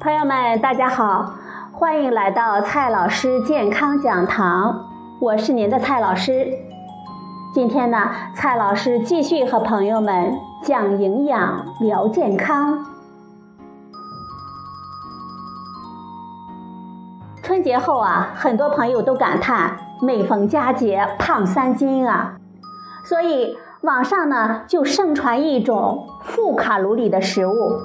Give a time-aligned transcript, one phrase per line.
[0.00, 1.34] 朋友们大家好，
[1.72, 4.84] 欢迎来到蔡老师健康讲堂，
[5.20, 6.52] 我是您的蔡老师。
[7.54, 12.84] 今天呢，蔡老师继续和朋友们讲营养、聊健康。
[17.42, 22.36] 春节后啊，很多朋友都感叹每逢佳节胖三斤啊，
[23.04, 27.80] 所以网上呢就盛传一种负卡路里的食物。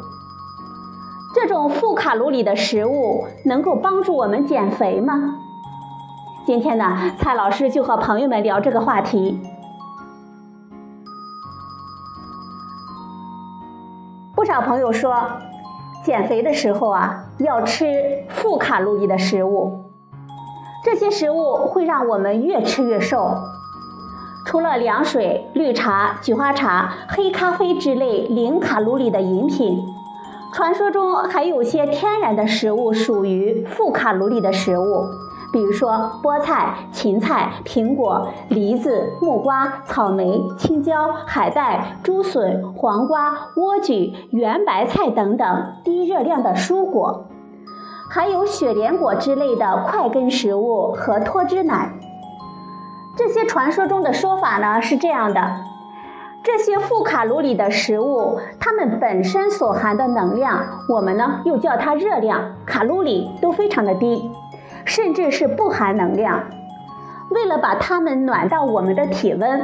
[1.41, 5.37] 这种负卡路里的食物能够帮助我们减肥吗？
[6.45, 9.39] 今天呢，蔡老师就和朋友们聊这个话题。
[14.35, 15.15] 不少朋友说，
[16.03, 17.85] 减肥的时候啊，要吃
[18.27, 19.85] 负卡路里的食物，
[20.83, 23.33] 这些食物会让我们越吃越瘦。
[24.45, 29.95] 除了凉水、绿茶、菊花茶、黑咖啡之类零卡路里的饮品。
[30.51, 35.05] 传说中还有些天然的食物属于负卡路里的食物，
[35.53, 47.25] 比如说菠菜、芹菜、苹果、梨子、木瓜、草莓、青椒、海带、竹笋、黄瓜、莴苣、圆白菜等等低热量的蔬果，
[48.09, 51.93] 还有雪莲果之类的块根食物和脱脂奶。
[53.15, 55.68] 这些传说中的说法呢是这样的。
[56.51, 64.31] 这些负卡路里的食物，它们本身所含的能量，我们呢又叫它热量，卡路里都非常的低，
[64.83, 66.43] 甚至是不含能量。
[67.29, 69.63] 为了把它们暖到我们的体温，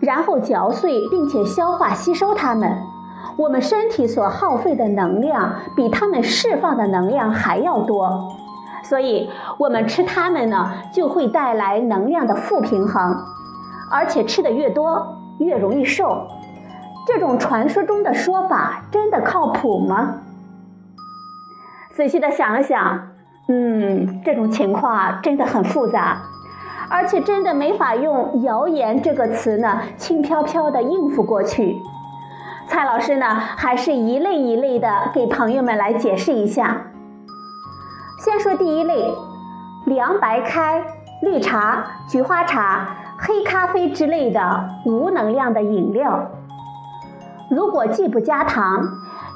[0.00, 2.78] 然后嚼碎并且消化吸收它们，
[3.36, 8.34] 我们身体所耗费的能量比它们释放的能量还要多，
[8.82, 13.24] 所以我们吃它们呢，就会带来能量的负平衡，
[13.88, 15.20] 而且吃的越多。
[15.38, 16.26] 越容易瘦，
[17.06, 20.20] 这种传说中的说法真的靠谱吗？
[21.92, 23.08] 仔细的想了想，
[23.48, 26.22] 嗯，这种情况啊真的很复杂，
[26.88, 31.76] 而且真的没法用“谣言”这个词呢轻飘飘的应付过去。
[32.66, 36.86] 蔡老师呢还是一类一类的给朋友们来解释一下。
[38.24, 39.14] 先说第一类，
[39.84, 40.82] 凉白开、
[41.20, 42.88] 绿茶、菊花茶。
[43.26, 46.30] 黑咖啡之类的无能量的饮料，
[47.50, 48.86] 如果既不加糖，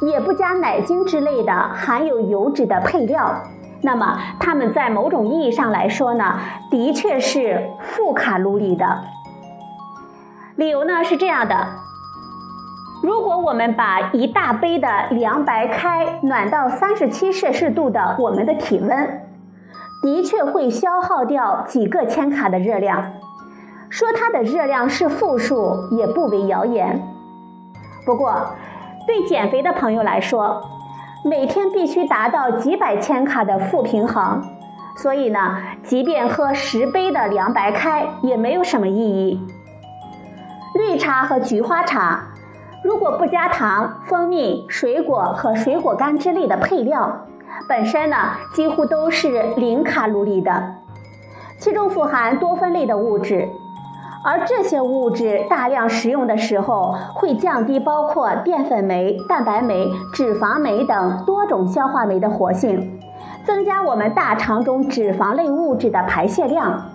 [0.03, 3.35] 也不加奶精之类的含有油脂的配料，
[3.81, 6.39] 那么它们在某种意义上来说呢，
[6.71, 8.85] 的确是负卡路里的。
[10.57, 11.57] 理由呢是这样的：
[13.03, 19.23] 如果我们把一大杯的凉白开暖到三十七摄氏度的我们的体温，
[20.03, 23.03] 的确会消耗掉几个千卡的热量。
[23.91, 27.03] 说它的热量是负数也不为谣言。
[28.05, 28.35] 不过，
[29.07, 30.63] 对减肥的朋友来说，
[31.25, 34.43] 每天必须达到几百千卡的负平衡，
[34.97, 39.41] 所以呢，即便喝十杯的凉白开也没有什么意义。
[40.75, 42.23] 绿茶和菊花茶，
[42.85, 47.27] 如果不加糖、蜂蜜、水果和水果干之类的配料，
[47.69, 48.17] 本身呢
[48.55, 50.75] 几乎都是零卡路里的，
[51.59, 53.49] 其中富含多酚类的物质。
[54.25, 63.01] 而这些物质大量食用的时候，会降低包括淀粉酶、蛋白酶、脂肪酶等多种消化酶的活性，
[63.45, 66.91] 增加我们大肠中脂肪类物质的排泄量，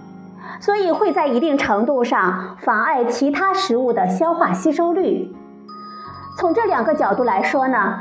[0.59, 5.34] 所以会在一定程度上妨碍其他食物的消化吸收率。
[6.38, 8.00] 从这两个角度来说呢，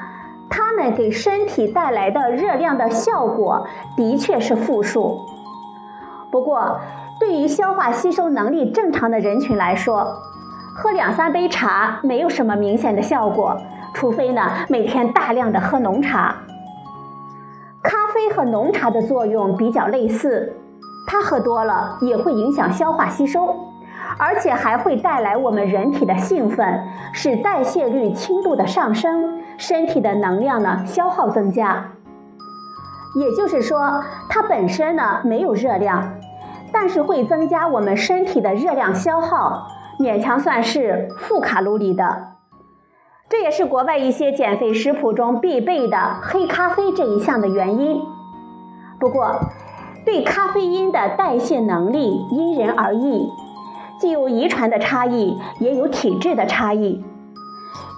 [0.50, 3.66] 它们给身体带来的热量的效果
[3.96, 5.20] 的确是负数。
[6.30, 6.80] 不过，
[7.22, 10.12] 对于消化吸收能力正常的人群来说，
[10.74, 13.56] 喝两三杯茶没有什么明显的效果，
[13.94, 16.34] 除非呢每天大量的喝浓茶。
[17.80, 20.52] 咖啡和浓茶的作用比较类似，
[21.06, 23.54] 它喝多了也会影响消化吸收，
[24.18, 26.82] 而且还会带来我们人体的兴奋，
[27.12, 31.84] 使代谢率轻度的上升，身体的能量呢消耗增加。
[33.14, 36.02] 也就是说，它本身呢没有热量。
[36.72, 42.28] 但是会增加我们身体的热量消耗，勉强算是负卡路里的。
[43.28, 48.00] 这也是国外一些减肥食谱中必备的黑咖啡这一项的原因。
[48.98, 49.40] 不过，
[50.04, 53.28] 对咖啡因的代谢能力因人而异，
[53.98, 57.04] 既有遗传的差异，也有体质的差异。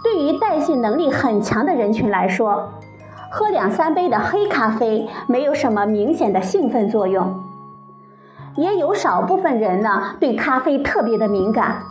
[0.05, 2.69] 对于代谢能力很强的人群来说，
[3.31, 7.35] 喝两三杯的黑咖啡没有什么明显的兴奋作用。
[8.56, 11.83] 也有少部分人呢，对咖啡特别的敏感，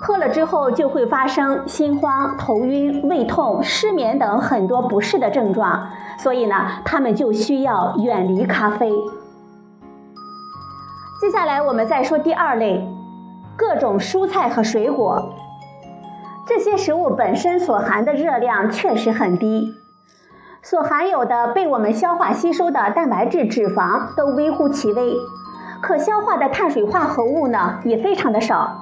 [0.00, 5.88] 喝了之后就会发生心慌、头晕、胃痛、失眠等很多不适的症状，
[6.18, 6.54] 所以呢，
[6.84, 8.92] 他们就需要远离咖啡。
[11.20, 12.84] 接下来我们再说第二类，
[13.56, 15.34] 各种蔬菜和水果。
[16.46, 19.72] 这些食物本身所含的热量确实很低，
[20.60, 25.14] 所含有的被我们消化吸收的蛋白质、脂肪都微乎其微，
[25.82, 28.78] 可消化的碳水化合物呢也非常的少。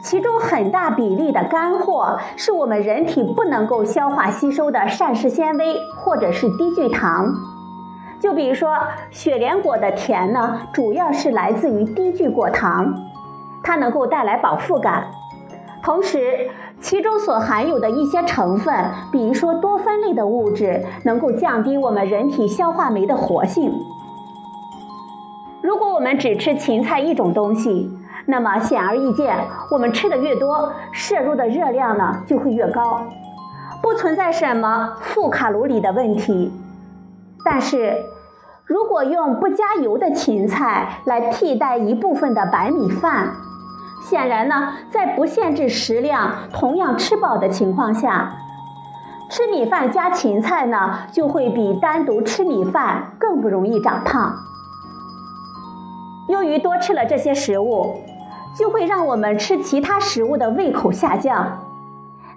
[0.00, 7.34] 其中很大比例的干货是我们人体不能够消化吸收的膳食纤维或者是低聚糖。
[8.20, 8.76] 就比如说
[9.10, 12.94] 雪莲果的甜呢，主要是来自于低聚果糖，
[13.62, 15.04] 它能够带来饱腹感。
[15.82, 16.48] 同时，
[16.80, 18.74] 其中所含有的一些成分，
[19.10, 23.72] 比如说多酚类的物质，能够降低我们人体消化酶的活性。
[25.64, 27.90] 如果我们只吃芹菜一种东西，
[28.26, 29.34] 那么显而易见，
[29.70, 33.00] 我们吃的越多，摄入的热量呢就会越高，
[33.80, 36.52] 不存在什么负卡路里的问题。
[37.46, 37.96] 但是，
[38.66, 43.28] 如果用不加油的芹菜来替代一部分的白米饭，
[44.02, 48.34] 显然呢，在不限制食量、同样吃饱的情况下，
[49.30, 54.30] 吃米饭加芹菜呢，就会比单独吃米饭更不容易长胖。
[56.28, 58.00] 由于多吃了这些食物，
[58.56, 61.58] 就会让我们吃其他食物的胃口下降，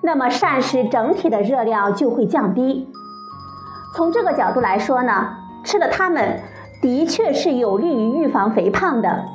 [0.02, 2.92] 那么膳食整体的热量就会降低。
[3.96, 5.30] 从这个角度来说呢，
[5.64, 6.42] 吃了它们
[6.82, 9.26] 的确是有利于预防肥胖的。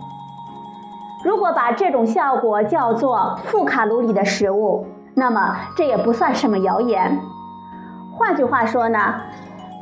[1.24, 7.18] 如果把这种效果叫做负卡路里的食物，那么这也不算什么谣言。
[8.16, 9.14] 换句话说呢，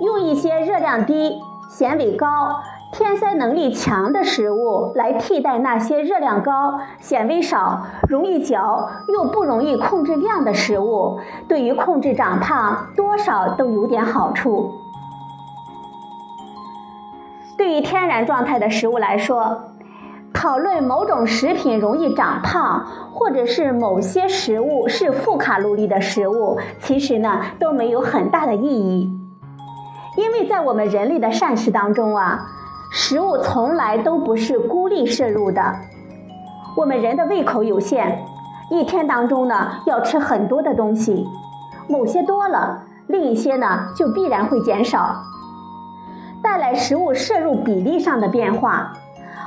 [0.01, 2.61] 用一些热量低、纤维高、
[2.93, 14.73] 填塞能力强的食物来替代那些热量高、纤维少、容易嚼又不容易控制量的食物，对于控制长胖多少都有点好处。
[17.57, 19.61] 对于天然状态的食物来说，
[20.33, 29.13] 讨论某种食品容易长胖，或者是某些食物是负卡路里的食物，其实呢都没有很大的意义，
[30.17, 32.47] 因为在我们人类的膳食当中啊，
[32.93, 35.63] 食物从来都不是孤立摄入的。
[36.77, 38.19] 我们人的胃口有限，
[38.69, 41.25] 一天当中呢要吃很多的东西，
[41.89, 45.23] 某些多了，另一些呢就必然会减少，
[46.43, 48.93] 带来食物摄入比例上的变化。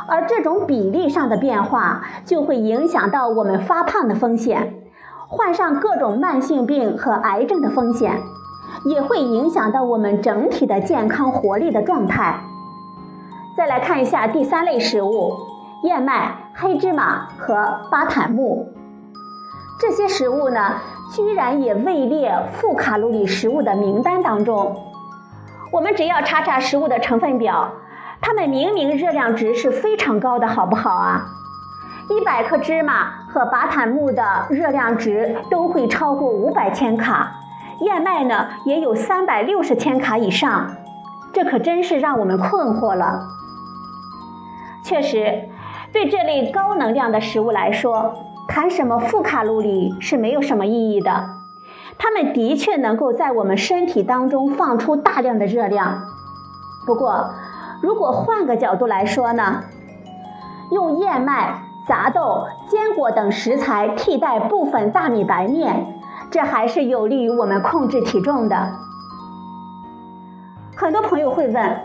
[0.08, 4.74] 而这种比例上的变化，就会影响到我们发胖的风险，
[5.28, 8.22] 患上各种慢性病和癌症的风险，
[8.86, 12.40] 也会影响到我们整体的健康活力的状态。
[13.56, 15.38] 再来看一下第三类食物：
[15.84, 18.68] 燕麦、黑芝麻和巴坦木。
[19.80, 20.76] 这些食物呢，
[21.12, 24.76] 居然也位列负卡路里食物的名单当中。
[25.72, 27.72] 我们只要查查食物的成分表。
[28.26, 31.26] 它们明明热量值是非常高的，好不好啊？
[32.10, 37.34] 一百克芝麻和巴坦木的热量值都会超过五百千卡，
[37.82, 40.72] 燕麦呢也有三百六十千卡以上，
[41.34, 43.20] 这可真是让我们困惑了。
[44.84, 45.50] 确实，
[45.92, 48.14] 对这类高能量的食物来说，
[48.48, 51.30] 谈什么负卡路里是没有什么意义的。
[51.98, 56.02] 它们的确能够在我们身体当中放出大量的热量，
[56.86, 57.34] 不过。
[57.82, 59.62] 如果换个角度来说呢，
[60.72, 66.00] 用燕麦、杂豆、坚果等食材替代部分大米白面，
[66.32, 68.72] 这还是有利于我们控制体重的。
[70.78, 71.78] 很多朋友会问，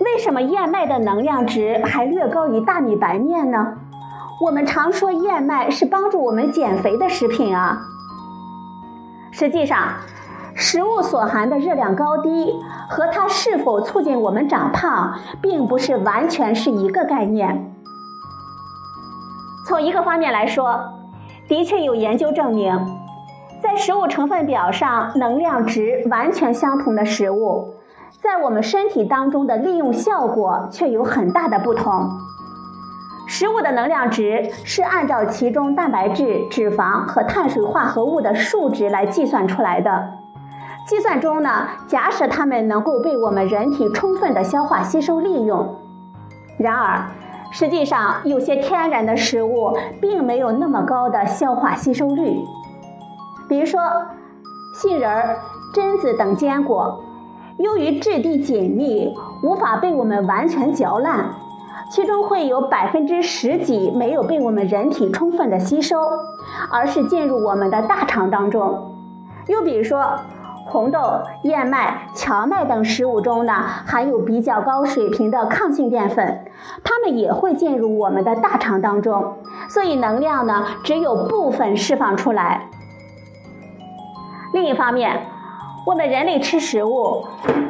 [0.00, 3.74] 为什么燕麦的能量值还略高于大米白面呢？
[4.40, 7.80] 我们常说燕麦是帮助我们减肥的食品啊，
[9.30, 9.88] 实际上。
[10.56, 12.54] 食物所含的热量高低
[12.88, 17.74] 和它是否促进我们长胖，并不是完全是一个概念。
[19.66, 20.78] 从一个方面来说，
[21.48, 22.72] 的确有研究证明，
[23.60, 27.73] 在食物成分表上能量值完全相同的食物，
[28.24, 32.08] 在我们身体当中的利用效果却有很大的不同。
[33.26, 40.08] 食物的能量值是按照其中蛋白质、脂肪和碳水化合物的数值来计算出来的。
[40.86, 45.76] 计算中呢，假使它们能够被我们人体充分的消化吸收利用。
[46.58, 47.06] 然而，
[47.52, 52.38] 实际上有些天然的食物并没有那么高的消化吸收率。
[53.50, 53.80] 比如说，
[54.80, 55.36] 杏仁、
[55.74, 57.03] 榛子等坚果，
[57.58, 61.30] 由于质地紧密，无法被我们完全嚼烂，
[61.88, 66.00] 其中会有百分之十几没有被我们人体充分的吸收，
[66.70, 68.92] 而是进入我们的大肠当中。
[69.46, 70.18] 又比如说，
[70.66, 70.98] 红豆、
[71.42, 73.52] 燕麦、荞麦等食物中呢，
[73.86, 76.46] 含有比较高水平的抗性淀粉，
[76.82, 79.34] 它们也会进入我们的大肠当中，
[79.68, 82.68] 所以能量呢只有部分释放出来。
[84.52, 85.26] 另一方面，
[85.86, 87.24] 我们人类吃食物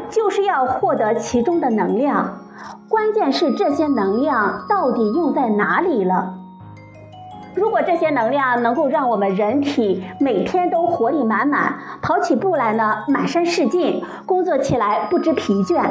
[0.09, 2.39] 就是要获得其中的能量，
[2.89, 6.35] 关键是这些能量到底用在哪里了。
[7.57, 15.85] 如果这些能量能够让我们人体每天都活力满满，跑起步来呢满身是劲，工作起来不知疲倦，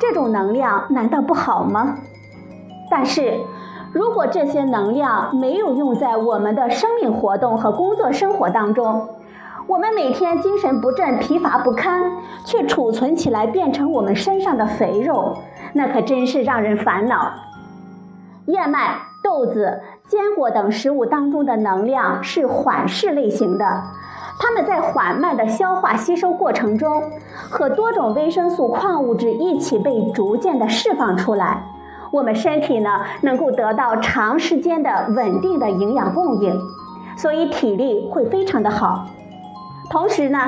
[0.00, 1.96] 这种能量难道不好吗？
[2.88, 3.40] 但是，
[3.92, 9.08] 如果这些能量没有用在我们的生命活动和工作生活当中，
[9.68, 12.10] 我们每天精神不振、疲乏不堪，
[12.42, 15.36] 却储存起来变成我们身上的肥肉，
[15.74, 17.30] 那可真是让人烦恼。
[18.46, 18.96] 燕麦。
[19.20, 23.82] 豆子、坚果等食物当中的能量是缓释类型的，
[24.38, 27.02] 它们在缓慢的消化吸收过程中，
[27.50, 31.62] 和多种维生素、矿物质一起被逐渐的释放出来，
[32.12, 36.56] 我们身体呢能够得到长时间的稳定的营养供应，
[37.16, 39.04] 所以体力会非常的好。
[39.90, 40.38] 同时呢，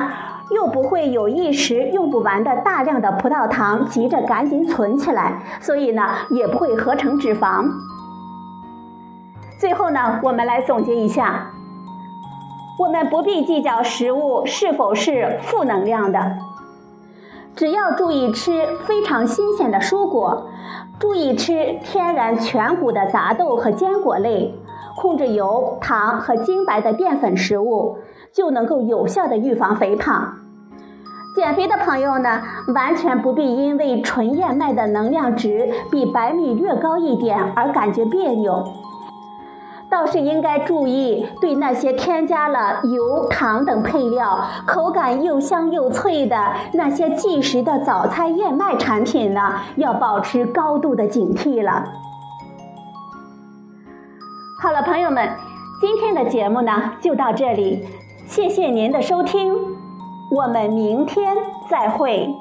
[0.51, 7.67] 又不会有一时用不完的大量的葡萄糖急着赶紧存起来，所以呢也不会合成脂肪。
[9.57, 11.51] 最后呢，我们来总结一下：
[12.77, 16.37] 我们不必计较食物是否是负能量的，
[17.55, 20.47] 只要注意吃非常新鲜的蔬果，
[20.99, 24.53] 注意吃天然全谷的杂豆和坚果类，
[24.95, 27.97] 控制油、糖和精白的淀粉食物，
[28.33, 30.35] 就能够有效的预防肥胖。
[31.35, 32.41] 减肥的朋友呢，
[32.75, 38.73] 完全不必因为纯燕麦的能量值比白米略高一点而感觉别扭。
[39.89, 46.37] 倒是应该注意，对那些添加了油、糖等配料、口感又香又脆的
[46.73, 51.83] 那些即食的早餐燕麦产品呢，要保持高度的警惕了。
[54.61, 55.29] 好了，朋友们，
[55.81, 57.85] 今天的节目呢就到这里，
[58.31, 59.53] 谢谢您的收听，
[60.29, 61.35] 我们明天
[61.69, 62.33] 再会。